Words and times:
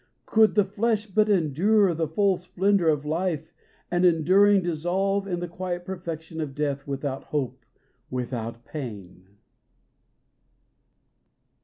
could 0.25 0.55
the 0.55 0.65
flesh 0.65 1.05
but 1.05 1.29
endure 1.29 1.93
the 1.93 2.07
full 2.07 2.35
splendour 2.35 2.87
of 2.89 3.05
life 3.05 3.53
and 3.91 4.03
enduring 4.03 4.63
Dissolve 4.63 5.27
in 5.27 5.41
the 5.41 5.47
quiet 5.47 5.85
perfection 5.85 6.41
of 6.41 6.55
death, 6.55 6.87
without 6.87 7.25
hope, 7.25 7.63
without 8.09 8.65
pain 8.65 9.37